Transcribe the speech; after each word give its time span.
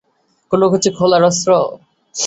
কোনোকিছু 0.51 0.89
খোলার 0.97 1.23
অস্ত্র? 1.23 1.49